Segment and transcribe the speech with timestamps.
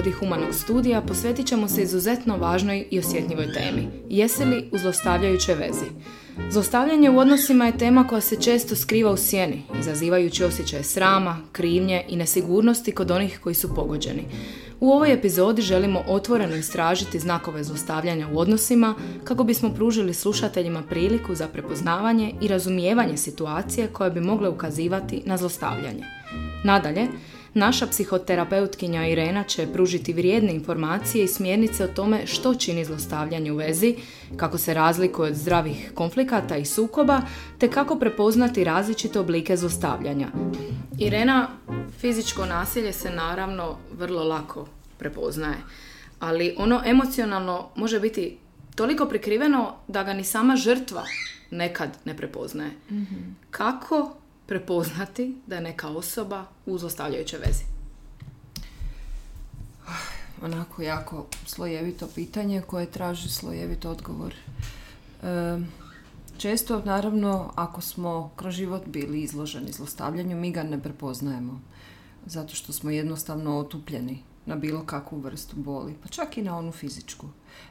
[0.00, 3.88] epizodi Humanog studija posvetit ćemo se izuzetno važnoj i osjetljivoj temi.
[4.08, 5.84] Jesi li u zlostavljajućoj vezi?
[6.50, 12.04] Zlostavljanje u odnosima je tema koja se često skriva u sjeni, izazivajući osjećaje srama, krivnje
[12.08, 14.24] i nesigurnosti kod onih koji su pogođeni.
[14.80, 18.94] U ovoj epizodi želimo otvoreno istražiti znakove zlostavljanja u odnosima
[19.24, 25.36] kako bismo pružili slušateljima priliku za prepoznavanje i razumijevanje situacije koje bi mogle ukazivati na
[25.36, 26.04] zlostavljanje.
[26.64, 27.08] Nadalje,
[27.54, 33.56] Naša psihoterapeutkinja Irena će pružiti vrijedne informacije i smjernice o tome što čini zlostavljanje u
[33.56, 33.96] vezi,
[34.36, 37.22] kako se razlikuje od zdravih konflikata i sukoba,
[37.58, 40.28] te kako prepoznati različite oblike zlostavljanja.
[40.98, 41.48] Irena,
[42.00, 44.66] fizičko nasilje se naravno vrlo lako
[44.98, 45.58] prepoznaje,
[46.20, 48.38] ali ono emocionalno može biti
[48.74, 51.02] toliko prikriveno da ga ni sama žrtva
[51.50, 52.70] nekad ne prepoznaje.
[52.90, 53.04] mm
[53.50, 54.19] Kako
[54.50, 57.64] prepoznati da je neka osoba u zlostavljajućoj vezi?
[60.42, 64.34] Onako jako slojevito pitanje koje traži slojevit odgovor.
[66.38, 71.60] često, naravno, ako smo kroz život bili izloženi zlostavljanju, mi ga ne prepoznajemo.
[72.26, 76.72] Zato što smo jednostavno otupljeni na bilo kakvu vrstu boli, pa čak i na onu
[76.72, 77.26] fizičku,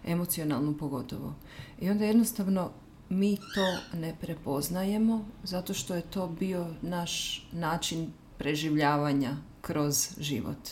[0.05, 1.33] emocionalnu pogotovo.
[1.80, 2.72] I onda jednostavno
[3.09, 10.69] mi to ne prepoznajemo zato što je to bio naš način preživljavanja kroz život.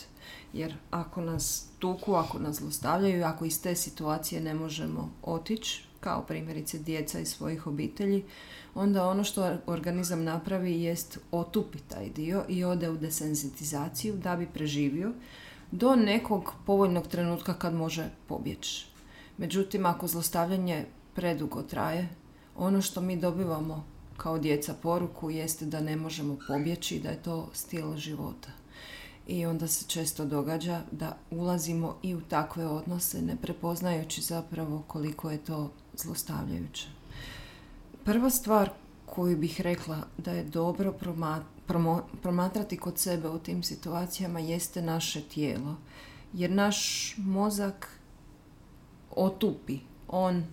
[0.52, 6.22] Jer ako nas tuku, ako nas zlostavljaju, ako iz te situacije ne možemo otići, kao
[6.22, 8.24] primjerice djeca iz svojih obitelji,
[8.74, 14.46] onda ono što organizam napravi jest otupi taj dio i ode u desenzitizaciju da bi
[14.46, 15.12] preživio
[15.70, 18.86] do nekog povoljnog trenutka kad može pobjeći.
[19.38, 22.08] Međutim, ako zlostavljanje predugo traje,
[22.58, 23.84] ono što mi dobivamo
[24.16, 28.48] kao djeca poruku jeste da ne možemo pobjeći, da je to stil života.
[29.26, 35.30] I onda se često događa da ulazimo i u takve odnose ne prepoznajući zapravo koliko
[35.30, 36.86] je to zlostavljajuće.
[38.04, 38.70] Prva stvar
[39.06, 40.94] koju bih rekla da je dobro
[42.22, 45.76] promatrati kod sebe u tim situacijama jeste naše tijelo.
[46.32, 48.00] Jer naš mozak
[49.16, 50.44] otupi, on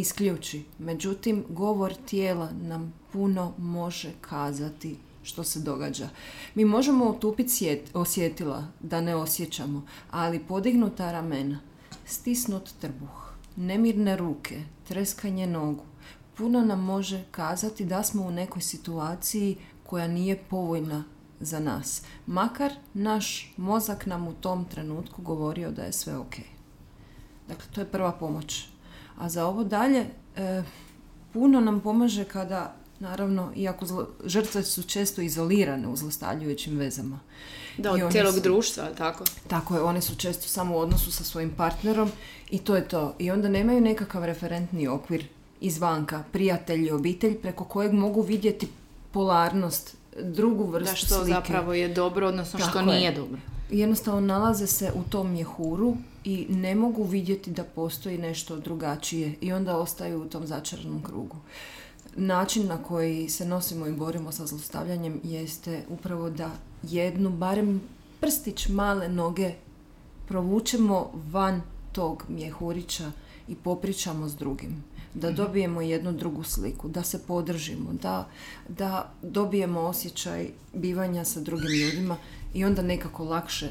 [0.00, 0.64] isključi.
[0.78, 6.08] Međutim, govor tijela nam puno može kazati što se događa.
[6.54, 11.60] Mi možemo otupiti osjetila da ne osjećamo, ali podignuta ramena,
[12.04, 15.84] stisnut trbuh, nemirne ruke, treskanje nogu,
[16.36, 21.04] puno nam može kazati da smo u nekoj situaciji koja nije povoljna
[21.40, 22.02] za nas.
[22.26, 26.34] Makar naš mozak nam u tom trenutku govorio da je sve ok.
[27.48, 28.68] Dakle, to je prva pomoć
[29.18, 30.06] a za ovo dalje
[30.36, 30.62] e,
[31.32, 37.18] puno nam pomaže kada naravno, iako zlo, žrtve su često izolirane u zlostavljajućim vezama.
[37.78, 39.24] Da, od cijelog društva, tako?
[39.48, 42.10] Tako je, one su često samo u odnosu sa svojim partnerom
[42.50, 43.14] i to je to.
[43.18, 45.26] I onda nemaju nekakav referentni okvir
[45.60, 48.68] izvanka, prijatelji, obitelj, preko kojeg mogu vidjeti
[49.12, 53.38] polarnost, drugu vrstu da što zapravo je dobro, odnosno što nije dobro.
[53.70, 59.52] Jednostavno nalaze se u tom mjehuru i ne mogu vidjeti da postoji nešto drugačije i
[59.52, 61.36] onda ostaju u tom začaranom krugu.
[62.16, 66.50] Način na koji se nosimo i borimo sa zlostavljanjem jeste upravo da
[66.82, 67.82] jednu, barem
[68.20, 69.52] prstić male noge
[70.28, 71.62] provučemo van
[71.92, 73.12] tog mjehurića
[73.48, 74.84] i popričamo s drugim.
[75.14, 75.36] Da mhm.
[75.36, 78.28] dobijemo jednu drugu sliku, da se podržimo, da,
[78.68, 82.16] da dobijemo osjećaj bivanja sa drugim ljudima
[82.56, 83.68] i onda nekako lakše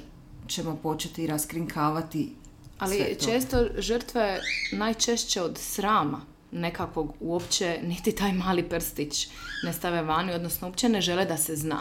[0.47, 2.35] ćemo početi raskrinkavati
[2.79, 4.41] ali često žrtve
[4.72, 9.28] najčešće od srama nekakvog uopće niti taj mali prstić
[9.63, 11.79] ne stave vani, odnosno uopće ne žele da se zna.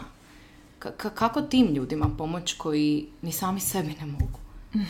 [0.97, 4.39] kako tim ljudima pomoć koji ni sami sebi ne mogu?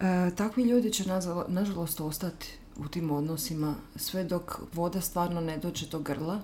[0.00, 1.04] E, takvi ljudi će
[1.48, 6.40] nažalost ostati u tim odnosima sve dok voda stvarno ne dođe do grla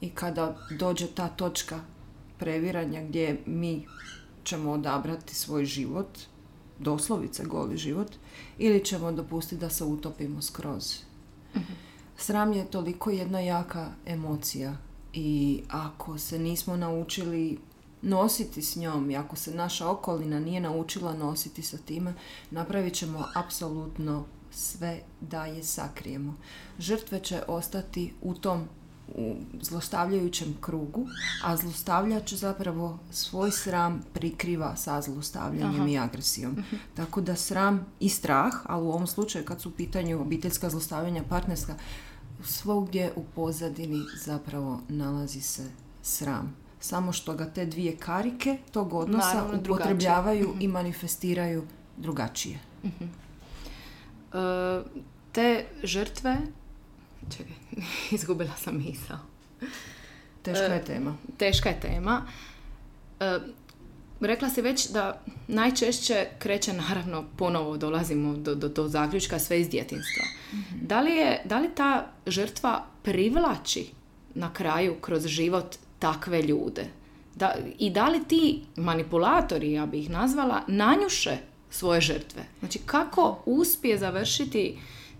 [0.00, 1.80] i kada dođe ta točka
[2.40, 3.86] previranja gdje mi
[4.44, 6.18] ćemo odabrati svoj život
[6.78, 8.12] doslovice goli život
[8.58, 10.94] ili ćemo dopustiti da se utopimo skroz.
[11.56, 11.72] Mhm.
[12.16, 14.76] Sram je toliko jedna jaka emocija
[15.12, 17.58] i ako se nismo naučili
[18.02, 22.14] nositi s njom i ako se naša okolina nije naučila nositi sa time,
[22.50, 26.34] napravit ćemo apsolutno sve da je sakrijemo.
[26.78, 28.68] Žrtve će ostati u tom
[29.14, 31.06] u zlostavljajućem krugu,
[31.44, 36.52] a zlostavljač zapravo svoj sram prikriva sa zlostavljanjem i agresijom.
[36.52, 36.76] Mhm.
[36.94, 41.22] Tako da sram i strah, ali u ovom slučaju kad su u pitanju obiteljska zlostavljanja
[41.28, 41.74] partnerska,
[42.44, 45.70] svugdje u pozadini zapravo nalazi se
[46.02, 46.56] sram.
[46.80, 51.64] samo što ga te dvije karike tog odnosa Naravno, upotrebljavaju i manifestiraju
[51.96, 52.58] drugačije.
[52.84, 52.90] E,
[55.32, 56.36] te žrtve...
[57.36, 57.54] Čekaj,
[58.16, 59.18] izgubila sam misao.
[60.42, 61.16] Teška E, je tema.
[61.36, 62.22] Teška je tema.
[63.20, 63.38] E,
[64.20, 69.68] rekla si već da najčešće kreće, naravno, ponovo dolazimo do, do tog zaključka sve iz
[69.68, 70.24] djetinstva.
[70.82, 73.86] Da li, je, da li ta žrtva privlači
[74.34, 76.86] na kraju kroz život takve ljude?
[77.34, 81.36] Da, I da li ti manipulatori, ja bih ih nazvala, nanjuše
[81.70, 82.42] svoje žrtve?
[82.58, 84.78] Znači, kako uspije završiti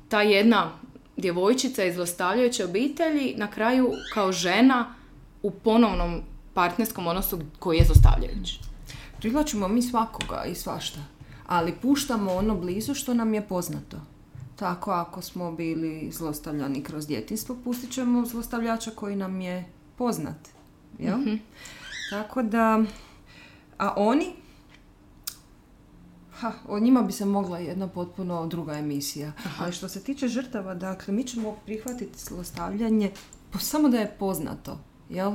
[0.09, 0.73] ta jedna
[1.17, 4.95] djevojčica iz zlostavljajuće obitelji na kraju kao žena
[5.43, 6.21] u ponovnom
[6.55, 8.61] partnerskom odnosu koji je zlostavljajući?
[9.19, 11.01] Privlačimo mi svakoga i svašta,
[11.47, 13.97] ali puštamo ono blizu što nam je poznato.
[14.57, 19.65] Tako ako smo bili zlostavljani kroz djetinstvo, pustit ćemo zlostavljača koji nam je
[19.97, 20.49] poznat.
[20.99, 21.19] Jel?
[22.11, 22.85] Tako da,
[23.79, 24.33] a oni,
[26.40, 29.32] ha, o njima bi se mogla jedna potpuno druga emisija.
[29.58, 33.10] Ali što se tiče žrtava, dakle, mi ćemo prihvatiti zlostavljanje
[33.52, 34.78] po- samo da je poznato.
[35.10, 35.32] Jel?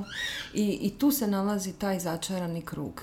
[0.53, 3.01] I, I tu se nalazi taj začarani krug.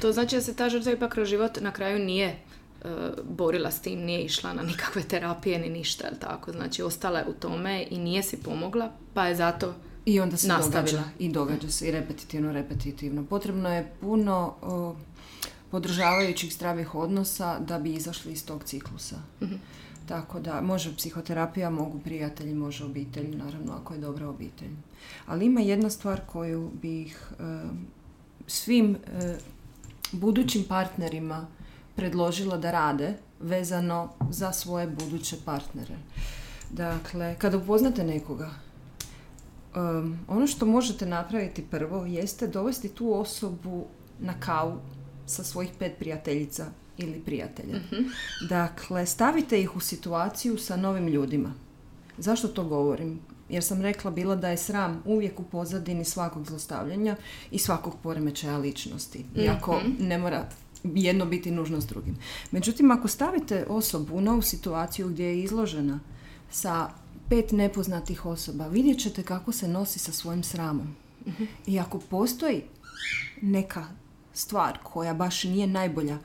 [0.00, 2.38] To znači da se ta žrtva ipak kroz život na kraju nije e,
[3.24, 6.52] borila s tim, nije išla na nikakve terapije ni ništa, jel tako?
[6.52, 9.74] Znači, ostala je u tome i nije si pomogla, pa je zato
[10.04, 10.80] I onda se Nastavila.
[10.82, 13.24] događa i događa se i repetitivno, repetitivno.
[13.24, 14.94] Potrebno je puno o,
[15.70, 19.16] podržavajućih zdravih odnosa da bi izašli iz tog ciklusa.
[20.08, 24.70] Tako da može psihoterapija, mogu prijatelji, može obitelj, naravno ako je dobra obitelj.
[25.26, 27.42] Ali ima jedna stvar koju bih e,
[28.46, 29.38] svim e,
[30.12, 31.46] budućim partnerima
[31.96, 35.96] predložila da rade vezano za svoje buduće partnere.
[36.70, 38.50] Dakle, kada upoznate nekoga,
[39.76, 43.86] Um, ono što možete napraviti prvo jeste dovesti tu osobu
[44.20, 44.78] na kavu
[45.30, 46.66] sa svojih pet prijateljica
[46.98, 47.80] ili prijatelja.
[48.48, 51.54] Dakle, stavite ih u situaciju sa novim ljudima.
[52.18, 53.20] Zašto to govorim?
[53.48, 57.16] Jer sam rekla bila da je sram uvijek u pozadini svakog zlostavljanja
[57.50, 59.24] i svakog poremećaja ličnosti.
[59.36, 60.48] Iako ne mora
[60.84, 62.16] jedno biti nužno s drugim.
[62.50, 66.00] Međutim, ako stavite osobu u novu situaciju gdje je izložena
[66.50, 66.90] sa
[67.28, 70.96] pet nepoznatih osoba, vidjet ćete kako se nosi sa svojim sramom.
[71.66, 72.62] I ako postoji
[73.42, 73.86] neka
[74.34, 76.18] stvar koja baš nije najbolja,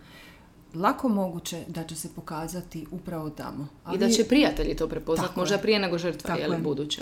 [0.73, 3.67] lako moguće da će se pokazati upravo tamo.
[3.93, 5.61] i da će prijatelji to prepoznat, Tako možda je.
[5.61, 6.59] prije nego žrtva, Tako je li je.
[6.59, 7.01] buduće.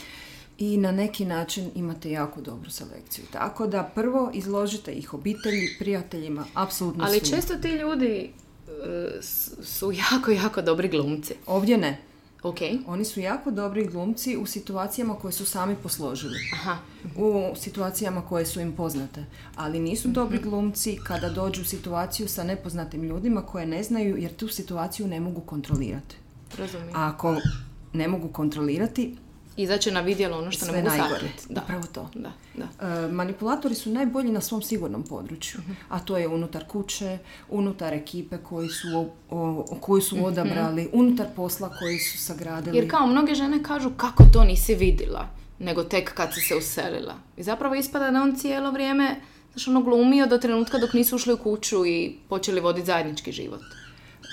[0.58, 3.26] I na neki način imate jako dobru selekciju.
[3.32, 7.36] Tako da prvo izložite ih obitelji, prijateljima, apsolutno Ali svima.
[7.36, 8.32] često ti ljudi
[8.68, 9.22] e,
[9.64, 11.34] su jako, jako dobri glumci.
[11.48, 11.98] Ovdje ne.
[12.44, 12.58] Ok,
[12.88, 16.40] Oni su jako dobri glumci u situacijama koje su sami posložili.
[16.54, 16.78] aha,
[17.18, 19.26] u situacijama koje su im poznate.
[19.56, 24.36] Ali nisu dobri glumci kada dođu u situaciju sa nepoznatim ljudima koje ne znaju jer
[24.36, 26.16] tu situaciju ne mogu kontrolirati.
[26.58, 26.96] razumijem.
[26.96, 27.36] A ako
[27.94, 29.16] ne mogu kontrolirati,
[29.58, 31.20] Izaće na vidjelo ono što ne sve mogu najgore.
[31.20, 31.46] sakriti.
[31.50, 32.10] Da, Upravo to.
[32.16, 32.88] da, da.
[32.88, 35.60] E, manipulatori su najbolji na svom sigurnom području,
[35.90, 37.18] a to je unutar kuće,
[37.50, 42.78] unutar ekipe koji su, o- o- koju su odabrali, unutar posla koji su sagradili.
[42.78, 45.28] Jer kao mnoge žene kažu kako to nisi vidjela,
[45.60, 47.14] nego tek kad si se uselila.
[47.38, 49.16] I zapravo ispada da on cijelo vrijeme
[49.54, 53.62] znaš, ono glumio do trenutka dok nisu ušli u kuću i počeli voditi zajednički život.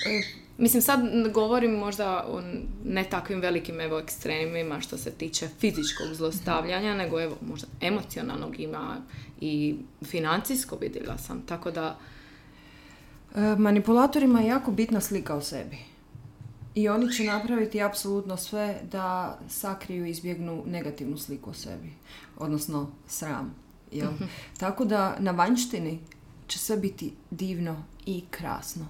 [0.07, 0.23] E,
[0.59, 1.01] Mislim, sad
[1.33, 2.43] govorim možda o
[2.85, 8.97] ne takvim velikim evo ekstremima što se tiče fizičkog zlostavljanja, nego evo možda emocionalnog ima
[9.41, 11.43] i financijsko vidjela sam.
[11.47, 11.99] Tako da,
[13.35, 15.79] E, Manipulatorima je jako bitna slika o sebi.
[16.75, 21.93] I oni će napraviti apsolutno sve da sakriju i izbjegnu negativnu sliku o sebi.
[22.39, 23.55] Odnosno sram.
[23.93, 24.11] Jel?
[24.59, 26.01] Tako da na vanjštini
[26.47, 28.87] će sve biti divno i krasno.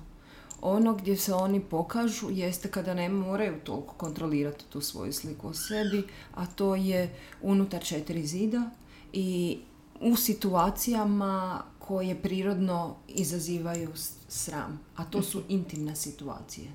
[0.62, 5.55] Ono gdje se oni pokažu jeste kada ne moraju toliko kontrolirati tu svoju sliku o
[5.55, 8.71] sebi, a to je unutar četiri zida
[9.12, 9.59] i
[10.00, 13.90] u situacijama koje prirodno izazivaju
[14.29, 16.67] sram, a to su intimne situacije.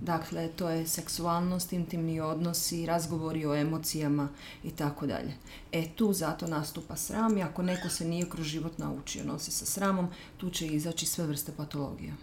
[0.00, 4.28] Dakle, to je seksualnost, intimni odnosi, razgovori o emocijama
[4.64, 5.34] i tako dalje.
[5.72, 9.66] E, tu zato nastupa sram i ako neko se nije kroz život naučio nosi sa
[9.66, 12.14] sramom, tu će izaći sve vrste patologija.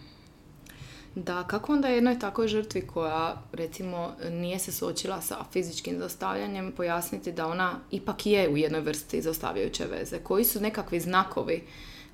[1.14, 7.32] Da kako onda jednoj takoj žrtvi koja recimo nije se suočila sa fizičkim zlostavljanjem pojasniti
[7.32, 10.18] da ona ipak je u jednoj vrsti zlostavljajuće veze?
[10.18, 11.64] Koji su nekakvi znakovi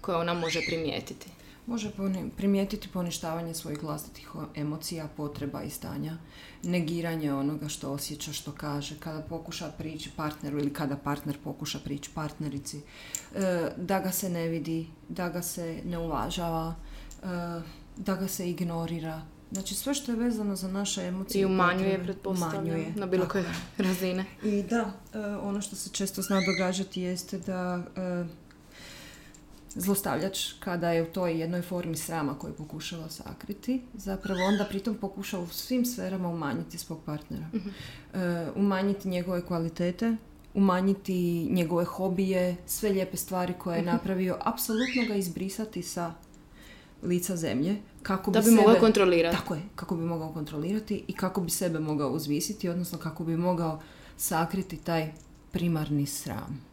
[0.00, 1.26] koje ona može primijetiti?
[1.66, 1.90] Može
[2.36, 6.16] primijetiti poništavanje svojih vlastitih emocija, potreba i stanja,
[6.62, 12.10] negiranje onoga što osjeća, što kaže, kada pokuša prići partneru ili kada partner pokuša prići
[12.14, 12.80] partnerici,
[13.34, 16.74] e, da ga se ne vidi, da ga se ne uvažava,
[17.22, 17.26] e,
[17.98, 19.22] da ga se ignorira.
[19.52, 23.42] Znači sve što je vezano za naše emocije I umanjuje, pretpostavljam, umanjuje, na bilo koje
[23.42, 23.54] je.
[23.78, 24.24] razine.
[24.42, 28.24] I da, e, ono što se često zna događati jeste da e,
[29.74, 35.42] zlostavljač kada je u toj jednoj formi srama koju pokušava sakriti, zapravo onda pritom pokušava
[35.42, 37.46] u svim sferama umanjiti svog partnera.
[38.14, 40.16] E, umanjiti njegove kvalitete,
[40.54, 46.14] umanjiti njegove hobije, sve lijepe stvari koje je napravio, apsolutno ga izbrisati sa
[47.02, 49.36] lica zemlje kako Da bi, bi mogao sebe- kontrolirati.
[49.36, 53.36] tako je, kako bi mogao kontrolirati i kako bi sebe mogao uzvisiti, odnosno kako bi
[53.36, 53.80] mogao
[54.16, 55.12] sakriti taj
[55.52, 56.68] primarni sram.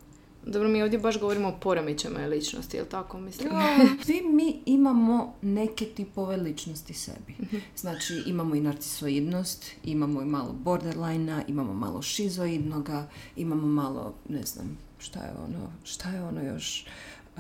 [0.46, 3.50] Dobro, mi ovdje baš govorimo o poremećajima ličnosti, jel tako mislim?
[4.06, 7.36] Svi mi imamo neke tipove ličnosti sebi.
[7.78, 14.78] Znači imamo i narcisoidnost, imamo i malo borderline imamo malo šizoidnoga, imamo malo, ne znam,
[15.00, 16.86] šta je ono, šta je ono još...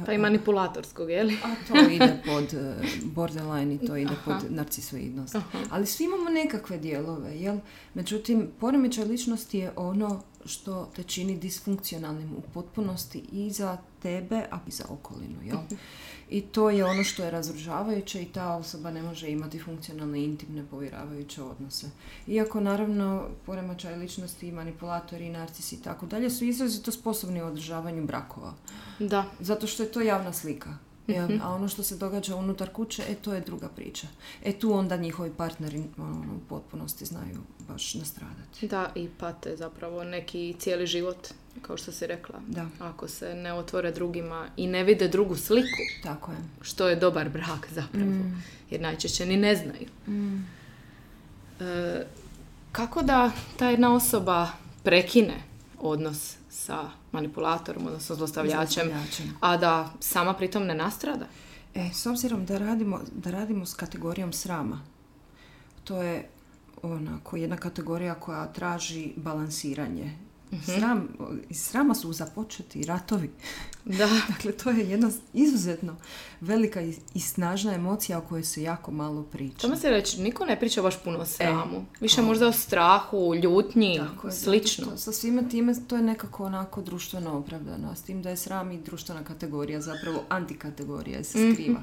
[0.05, 1.37] Pa i manipulatorskog, je li?
[1.43, 5.35] A to ide pod eh, borderline i to ide pod narcisoidnost.
[5.69, 7.57] Ali svi imamo nekakve dijelove, jel?
[7.93, 14.59] Međutim, poremećaj ličnosti je ono što te čini disfunkcionalnim u potpunosti i za tebe, a
[14.67, 15.57] i za okolinu, jel?
[16.29, 20.65] I to je ono što je razružavajuće i ta osoba ne može imati funkcionalne, intimne,
[20.71, 21.89] povjeravajuće odnose.
[22.27, 28.53] Iako, naravno, poremećaj ličnosti manipulatori narcisi i tako dalje su izrazito sposobni u održavanju brakova.
[28.99, 29.25] Da.
[29.39, 30.77] Zato što je to javna slika.
[31.07, 31.25] Jel?
[31.25, 31.41] Mhm.
[31.41, 34.07] A ono što se događa unutar kuće, e to je druga priča.
[34.43, 38.67] E tu onda njihovi partneri ono, u potpunosti znaju baš nastradati.
[38.67, 41.27] Da, i pate zapravo neki cijeli život,
[41.61, 42.39] kao što si rekla.
[42.47, 46.37] Da, Ako se ne otvore drugima i ne vide drugu sliku, tako je.
[46.61, 48.11] što je dobar brak zapravo,
[48.69, 49.87] jer najčešće ni ne znaju.
[51.59, 52.05] E,
[52.71, 54.49] kako da ta jedna osoba
[54.83, 59.37] prekine odnos sa manipulatorom, odnosno zlostavljačem, Zlostavljačem.
[59.41, 61.25] a da sama pritom ne nastrada?
[61.75, 64.81] E, s obzirom da radimo, da radimo s kategorijom srama,
[65.83, 66.29] to je
[66.81, 70.17] onako jedna kategorija koja traži balansiranje.
[70.65, 71.07] Sram,
[71.49, 73.29] iz srama su započeti ratovi.
[73.85, 74.07] Da.
[74.29, 75.95] Dakle, to je jedna izuzetno
[76.41, 76.81] velika
[77.13, 79.57] i, snažna emocija o kojoj se jako malo priča.
[79.57, 81.85] Tome se reći, niko ne priča baš puno o sramu.
[82.01, 82.27] Više E, o.
[82.27, 84.85] možda o strahu, ljutnji, Tako je, slično.
[84.85, 87.95] što Sa svime time to je nekako onako društveno opravdano.
[87.95, 91.53] S tim da je sram i društvena kategorija, zapravo antikategorija se Mhm.
[91.53, 91.81] skriva.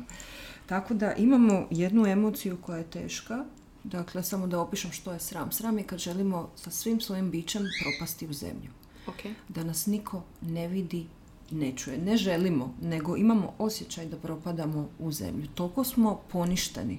[0.67, 3.45] Tako da imamo jednu emociju koja je teška.
[3.85, 5.53] Dakle, samo da opišem što je sram.
[5.53, 8.71] Sram je kad želimo sa svim svojim bićem propasti u zemlju.
[9.07, 9.17] Ok.
[9.49, 11.07] Da nas niko ne vidi,
[11.51, 11.99] ne čuje.
[11.99, 15.47] Ne želimo, nego imamo osjećaj da propadamo u zemlju.
[15.55, 16.99] Toliko smo poništeni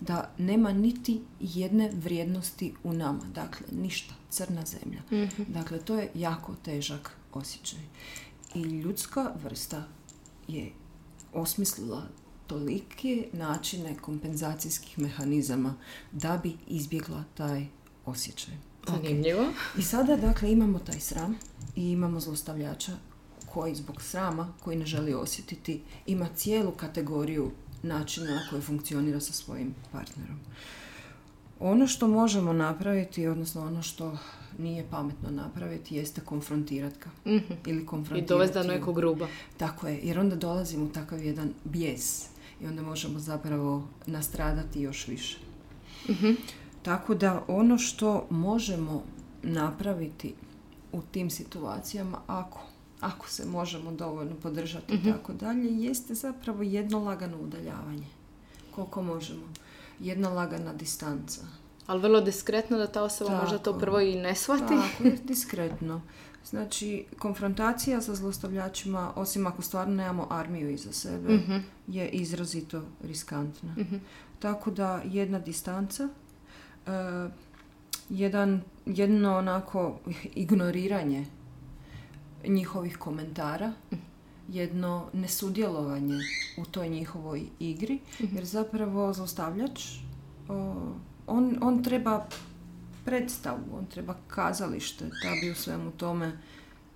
[0.00, 3.24] da nema niti jedne vrijednosti u nama.
[3.34, 4.14] Dakle, ništa.
[4.30, 5.28] Crna zemlja.
[5.48, 7.80] Dakle, to je jako težak osjećaj.
[8.54, 9.84] I ljudska vrsta
[10.48, 10.72] je
[11.32, 12.02] osmislila
[12.52, 15.74] tolike načine kompenzacijskih mehanizama
[16.12, 17.66] da bi izbjegla taj
[18.06, 18.54] osjećaj.
[18.88, 19.44] Zanimljivo.
[19.78, 21.38] I sada, dakle, imamo taj sram
[21.76, 22.92] i imamo zlostavljača
[23.52, 27.50] koji zbog srama, koji ne želi osjetiti, ima cijelu kategoriju
[27.82, 30.40] načina na koji funkcionira sa svojim partnerom.
[31.60, 34.18] Ono što možemo napraviti, odnosno ono što
[34.58, 37.32] nije pametno napraviti, jeste konfrontirati ga.
[37.36, 37.52] Mhm.
[37.66, 38.68] Ili I konfrontirati dovesti do ju.
[38.68, 39.28] nekog gruba.
[39.56, 42.31] Tako je, jer onda dolazimo u takav jedan bijes
[42.62, 45.38] i onda možemo zapravo nastradati još više.
[46.82, 49.02] Tako da ono što možemo
[49.42, 50.34] napraviti
[50.92, 52.60] u tim situacijama, ako,
[53.00, 58.06] ako se možemo dovoljno podržati i tako dalje, jeste zapravo jedno lagano udaljavanje.
[58.74, 59.46] Koliko možemo.
[60.00, 61.40] Jedna lagana distanca.
[61.86, 63.80] Ali vrlo diskretno da ta osoba možda to Tako.
[63.80, 64.62] prvo i ne shvati.
[64.68, 66.00] Tako diskretno.
[66.44, 71.38] Znači, konfrontacija sa zlostavljačima, osim ako stvarno nemamo armiju iza sebe,
[71.86, 73.74] je izrazito riskantna.
[74.38, 76.08] Tako da jedna distanca,
[76.86, 77.28] e,
[78.10, 79.98] jedan, jedno onako
[80.34, 81.26] ignoriranje
[82.46, 83.72] njihovih komentara,
[84.48, 86.18] jedno nesudjelovanje
[86.58, 89.84] u toj njihovoj igri, jer zapravo zlostavljač,
[91.26, 92.26] on, on treba
[93.04, 96.38] predstavu, on treba kazalište da bi u svemu tome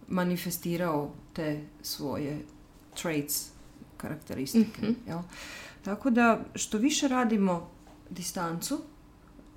[0.09, 2.45] manifestirao te svoje
[3.03, 3.49] traits,
[3.97, 4.83] karakteristike.
[5.07, 5.19] Jel?
[5.85, 7.71] Tako da što više radimo
[8.11, 8.81] distancu,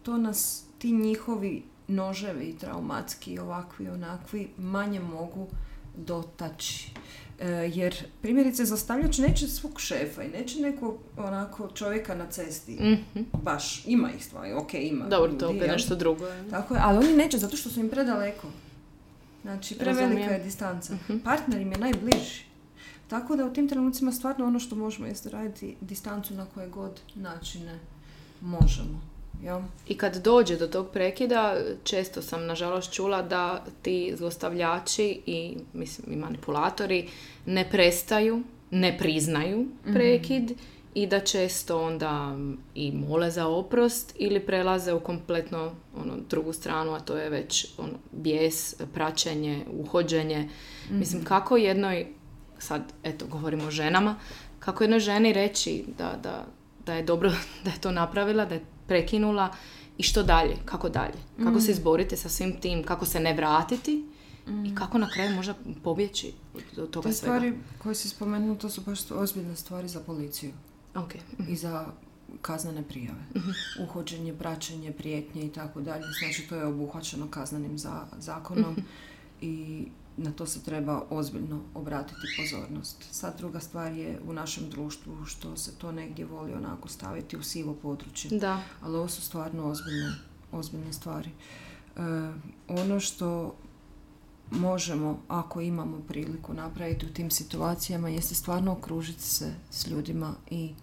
[0.03, 5.47] to nas ti njihovi noževi traumatski, ovakvi, onakvi, manje mogu
[6.05, 6.91] dotaći.
[7.39, 12.73] E, jer primjerice zlostavljač neće svog šefa i neće nekog onako čovjeka na cesti.
[12.73, 13.23] Mhm.
[13.43, 15.05] Baš, ima ih stvari, ok, ima.
[15.05, 16.27] Dobro, to ljudi, je opet nešto drugo.
[16.27, 16.49] je.
[16.49, 18.47] Tako je, ali oni neće zato što su im predaleko.
[19.41, 20.31] Znači, prevelika Razumijem.
[20.31, 20.93] je distanca.
[20.93, 21.17] Mhm.
[21.17, 22.43] Partner im je najbliži.
[23.07, 26.99] Tako da u tim trenucima stvarno ono što možemo jeste raditi distancu na koje god
[27.15, 27.79] načine
[28.41, 29.01] možemo.
[29.43, 29.61] Jel?
[29.87, 36.13] I kad dođe do tog prekida, često sam nažalost čula da ti zlostavljači i, mislim,
[36.13, 37.09] i manipulatori
[37.45, 40.51] ne prestaju, ne priznaju prekid
[40.93, 42.37] i da često onda
[42.75, 47.67] i mole za oprost ili prelaze u kompletno ono, drugu stranu, a to je već
[47.77, 50.49] ono, bijes, praćenje, uhođenje.
[50.89, 52.07] Mislim, kako jednoj,
[52.57, 54.15] sad eto govorimo o ženama,
[54.59, 56.45] kako jednoj ženi reći da, da,
[56.85, 57.29] da je dobro
[57.63, 59.49] da je to napravila, da je prekinula
[59.97, 61.17] i što dalje, kako dalje.
[61.37, 64.05] Kako se izboriti sa svim tim, kako se ne vratiti
[64.65, 65.53] i kako na kraju možda
[65.83, 66.33] pobjeći
[66.77, 67.35] od- toga Te svega.
[67.35, 70.51] stvari koje si spomenuo, to su baš ozbiljne stvari za policiju
[70.95, 71.13] Ok.
[71.49, 71.85] i za
[72.41, 73.19] kaznene prijave.
[73.81, 76.03] Uhođenje, praćenje, prijetnje i tako dalje.
[76.19, 78.75] Znači to je obuhvaćeno kaznenim za, zakonom
[79.41, 79.85] i
[80.23, 83.03] na to se treba ozbiljno obratiti pozornost.
[83.11, 87.43] Sad druga stvar je u našem društvu što se to negdje voli onako staviti u
[87.43, 88.39] sivo područje.
[88.39, 88.61] Da.
[88.81, 90.11] ali ovo su stvarno ozbiljne,
[90.51, 91.29] ozbiljne stvari.
[91.29, 92.01] E,
[92.67, 93.55] ono što
[94.51, 100.73] možemo, ako imamo priliku napraviti u tim situacijama, jeste stvarno okružiti se s ljudima i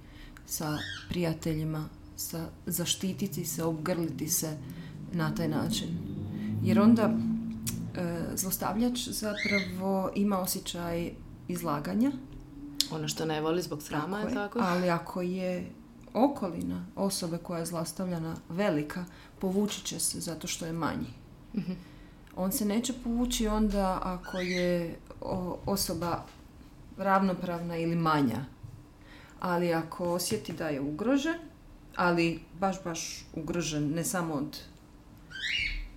[0.46, 0.78] sa
[1.08, 4.58] prijateljima, sa, zaštititi se, obgrliti se
[5.12, 5.88] na taj način.
[6.62, 7.16] Jer onda
[8.34, 11.10] zlostavljač zapravo ima osjećaj
[11.48, 12.12] izlaganja,
[12.90, 14.58] Ono što ne voli zbog srama je tako.
[14.62, 15.70] ali ako je
[16.14, 19.04] okolina osobe koja je zlostavljana velika,
[19.38, 21.12] povući će se zato što je manji.
[21.54, 21.72] Mhm.
[22.36, 24.98] On se neće povući onda ako je
[25.66, 26.24] osoba
[26.96, 28.44] ravnopravna ili manja.
[29.40, 31.38] Ali ako osjeti da je ugrožen,
[31.96, 34.58] ali baš, baš ugrožen ne samo od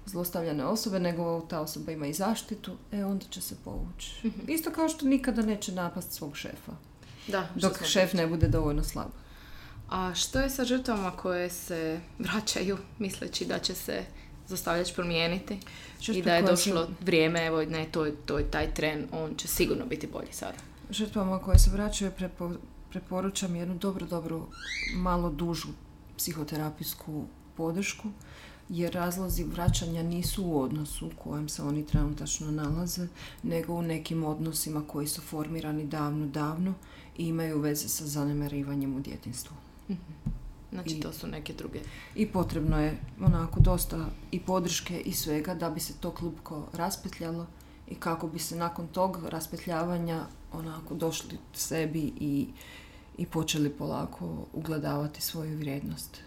[0.10, 4.28] zlostavljane osobe, nego ta osoba ima i zaštitu, e onda će se povući.
[4.28, 4.40] Mhm.
[4.52, 6.72] Isto kao što nikada neće napast svog šefa.
[7.28, 9.10] Da, Dok šef ne bude dovoljno slab.
[9.90, 14.04] A što je sa žrtvama koje se vraćaju misleći da će se
[14.48, 15.54] zlostavljač promijeniti
[16.00, 19.08] i Žrtve da je došlo se- vrijeme, evo ne, to je, to je taj tren,
[19.12, 20.58] on će sigurno biti bolji sada.
[20.90, 22.58] Žrtvama koje se vraćaju prepo-
[22.90, 24.48] preporučam jednu dobro, dobro,
[24.96, 25.68] malo dužu
[26.18, 27.26] psihoterapijsku
[27.58, 28.08] podršku,
[28.70, 33.08] jer razlozi vraćanja nisu u odnosu u kojem se oni trenutačno nalaze,
[33.44, 36.74] nego u nekim odnosima koji su formirani davno, davno
[37.18, 39.56] i imaju veze sa zanemarivanjem u djetinstvu.
[40.72, 41.80] Znači, I- to su neke druge.
[42.16, 47.48] I potrebno je onako dosta i podrške i svega da bi se to klupko raspetljalo
[47.88, 52.48] i kako bi se nakon tog raspetljavanja onako došli sebi i,
[53.18, 56.18] i počeli polako ugledavati svoju vrijednost.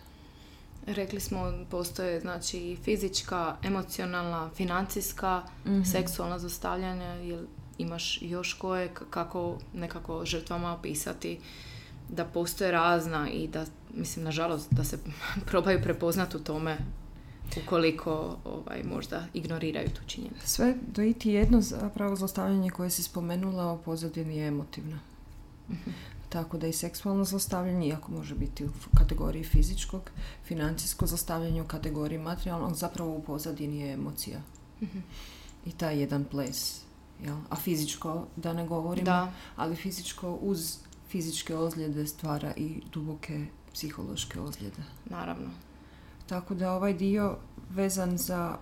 [0.86, 5.82] Rekli smo, postoje znači i fizička, emocionalna, financijska, Mhm.
[5.82, 7.44] seksualna zlostavljanja, jel
[7.78, 11.38] imaš još koje, kako nekako žrtvama opisati
[12.08, 13.64] da postoje razna i da,
[13.94, 14.98] mislim, nažalost, da se
[15.50, 16.76] probaju prepoznati u tome
[17.64, 20.48] ukoliko ovaj, možda ignoriraju tu činjenicu.
[20.48, 24.98] Sve do iti jedno zapravo zlostavljanje koje si spomenula o pozadini je emotivno.
[26.32, 28.68] Tako da i seksualno zlostavljanje, iako može biti u
[28.98, 30.10] kategoriji fizičkog,
[30.44, 34.40] financijsko zlostavljanje u kategoriji materijalnog, zapravo u pozadini je emocija.
[35.66, 36.80] I taj jedan ples.
[37.24, 37.36] Jel?
[37.50, 44.40] A fizičko, da ne govorimo, Da, ali fizičko uz fizičke ozljede stvara i duboke psihološke
[44.40, 44.82] ozljede.
[45.04, 45.50] naravno.
[46.26, 47.36] Tako da ovaj dio
[47.70, 48.58] vezan za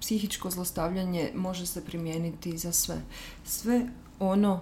[0.00, 3.00] psihičko zlostavljanje može se primijeniti za sve.
[3.44, 3.86] Sve
[4.18, 4.60] ono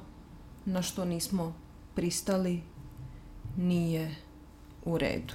[0.64, 1.54] na što nismo
[1.94, 2.62] pristali
[3.56, 4.14] nije
[4.84, 5.34] u redu.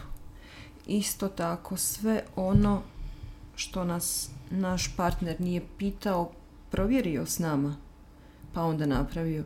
[0.88, 2.82] Isto tako sve ono
[3.56, 6.32] što nas naš partner nije pitao,
[6.72, 7.76] provjerio s nama,
[8.54, 9.44] pa onda napravio,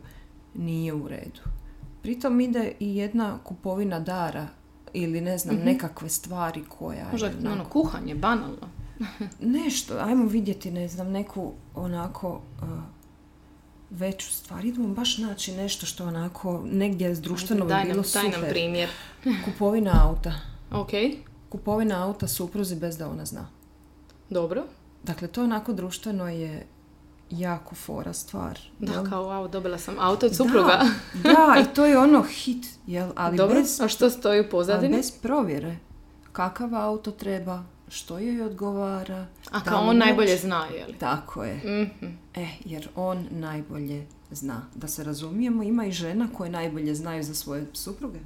[0.54, 1.40] nije u redu.
[2.02, 4.46] Pritom ide i jedna kupovina dara
[4.92, 8.68] ili ne znam, nekakve stvari koja Možda je ono, kuhanje, banalno.
[9.40, 12.68] nešto, ajmo vidjeti, ne znam, neku onako uh,
[13.98, 14.64] veću stvar.
[14.64, 18.50] Idemo baš naći nešto što onako negdje društveno bi bilo nam, daj nam super.
[18.50, 18.88] primjer.
[19.44, 20.32] Kupovina auta.
[20.72, 20.90] Ok,
[21.48, 23.48] Kupovina auta supruzi bez da ona zna.
[24.30, 24.64] dobro.
[25.02, 26.66] Dakle, to onako društveno je
[27.30, 28.58] jako fora stvar.
[28.78, 29.08] Da, jel?
[29.10, 30.84] kao, wow, dobila sam auto od supruga.
[31.14, 33.10] Da, da, i to je ono hit, jel?
[33.16, 34.96] Ali dobro, bez, a što stoji u ali pozadini?
[34.96, 35.76] bez provjere.
[36.32, 39.26] Kakav auto treba, što joj odgovara.
[39.50, 40.94] A kao on najbolje uopće- zna, je li?
[40.94, 41.56] Tako je.
[41.56, 42.06] Mhm.
[42.34, 44.62] E, jer on najbolje zna.
[44.74, 48.18] Da se razumijemo, ima i žena koje najbolje znaju za svoje supruge.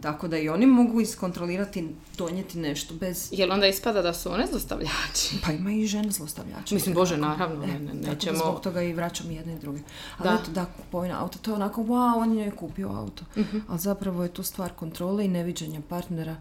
[0.00, 3.28] Tako da i oni mogu iskontrolirati, donijeti nešto bez...
[3.32, 5.36] Jel onda ispada da su one zlostavljači?
[5.44, 6.74] Pa ima i žene zlostavljače.
[6.74, 8.38] Mislim, Bože, naravno, ne, ne, Tako da nećemo...
[8.38, 9.78] zbog toga i vraćam jedne i druge.
[10.18, 10.34] Ali Da.
[10.34, 13.24] eto, da, kupovina auto, to je onako, wow, on je kupio auto.
[13.36, 13.58] Mhm.
[13.68, 16.36] Ali zapravo je to stvar kontrole i neviđenja partnera,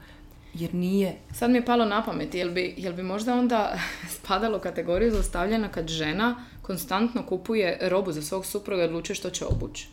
[0.54, 3.80] jer nije Sad mi je palo na pamet, jel bi, jel bi možda onda
[4.18, 9.30] spadalo u kategoriju zlostavljanja kad žena konstantno kupuje robu za svog supruga i odlučuje što
[9.30, 9.88] će obući?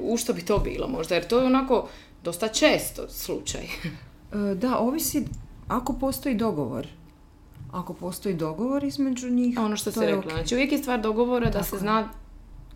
[0.00, 1.14] U što bi to bilo možda?
[1.14, 1.88] Jer to je onako
[2.24, 3.62] dosta često slučaj.
[4.32, 5.24] E, Da, ovisi
[5.68, 6.86] ako postoji dogovor.
[7.72, 10.24] Ako postoji dogovor između njih, ono što to se je rekla.
[10.26, 10.32] ok.
[10.32, 11.80] Znači uvijek je stvar dogovora da Tako se je.
[11.80, 12.08] zna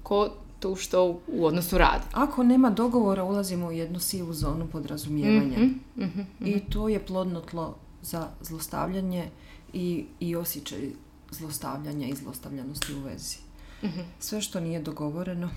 [0.03, 0.31] ko
[0.62, 2.05] tu što u odnosu radi.
[2.12, 5.59] Ako nema dogovora, ulazimo u jednu sivu zonu podrazumijevanja.
[5.98, 9.31] Mhm, I to je plodno tlo za zlostavljanje
[9.72, 10.90] i, i osjećaj
[11.31, 13.37] zlostavljanja i zlostavljanosti u vezi.
[13.85, 14.01] Mhm.
[14.20, 15.51] Sve što nije dogovoreno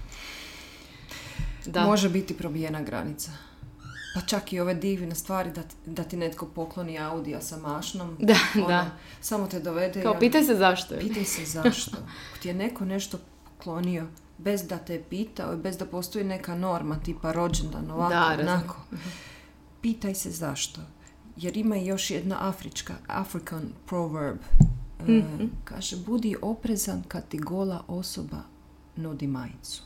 [1.65, 1.85] Da.
[1.85, 3.31] može biti probijena granica.
[4.15, 8.17] Pa čak i ove divne stvari da, da ti netko pokloni Audija sa mašnom.
[8.19, 8.91] Da, ono, da.
[9.21, 10.95] Samo te dovede i Kao pitaj se zašto.
[10.99, 11.97] Pitaj se zašto.
[12.29, 13.19] Ako ti je neko nešto
[13.57, 18.09] poklonio bez da te je pitao i bez da postoji neka norma tipa rođendan ovako,
[18.11, 18.75] Da, onako.
[19.81, 20.81] Pitaj se zašto.
[21.37, 24.37] Jer ima i još jedna afrička, African proverb.
[24.99, 25.45] E, Mhm.
[25.63, 28.41] kaže, budi oprezan kad ti gola osoba
[28.95, 29.83] nudi majicu.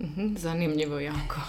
[0.00, 1.40] Mhm, Zanimljivo jako.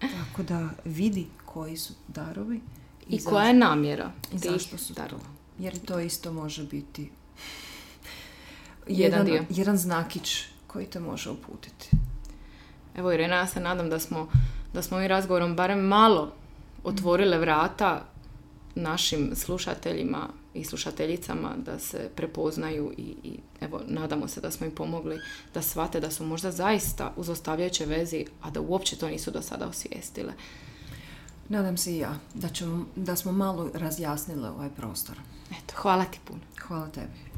[0.18, 2.60] Tako da vidi koji su darovi
[3.08, 5.02] I zašto- koja je namjera i zašto su to.
[5.02, 5.24] darova?
[5.58, 7.10] Jer to isto može biti
[8.88, 9.44] Jedan dio.
[9.50, 11.90] jedan znakić koji te može uputiti.
[12.96, 14.28] Evo Irena, ja se nadam da smo,
[14.72, 16.32] da smo ovim razgovorom barem malo
[16.84, 18.04] otvorile vrata
[18.74, 24.74] našim slušateljima i slušateljicama da se prepoznaju i, i evo, nadamo se da smo im
[24.74, 25.20] pomogli
[25.54, 29.42] da shvate da su možda zaista u zlostavljajućoj vezi, a da uopće to nisu do
[29.42, 30.32] sada osvijestile.
[31.48, 35.16] Nadam se i ja da, ćemo, da smo malo razjasnile ovaj prostor.
[35.50, 36.40] Eto, hvala ti puno.
[36.60, 37.30] Hvala tebi.